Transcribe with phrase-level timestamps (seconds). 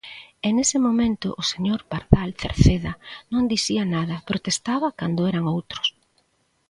[0.45, 2.93] E nese momento o señor Pardal Cerceda
[3.33, 5.87] non dicía nada, protestaba cando eran outros.